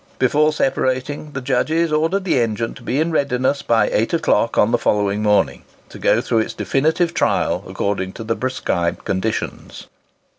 [0.17, 4.71] Before separating, the judges ordered the engine to be in readiness by eight o'clock on
[4.71, 9.85] the following morning, to go through its definitive trial according to the prescribed conditions.